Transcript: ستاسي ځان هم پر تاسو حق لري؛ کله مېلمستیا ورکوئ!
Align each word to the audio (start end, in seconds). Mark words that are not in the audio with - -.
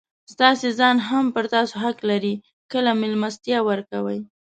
ستاسي 0.33 0.69
ځان 0.79 0.97
هم 1.09 1.25
پر 1.35 1.45
تاسو 1.53 1.73
حق 1.83 1.97
لري؛ 2.09 2.33
کله 2.71 2.91
مېلمستیا 3.01 3.59
ورکوئ! 3.69 4.19